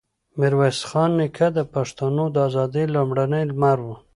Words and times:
ميرويس 0.39 0.79
خان 0.89 1.11
نیکه 1.19 1.47
د 1.57 1.59
پښتنو 1.73 2.23
د 2.31 2.37
ازادۍ 2.47 2.85
لومړنی 2.95 3.41
لمر 3.49 3.77
و. 3.83 3.87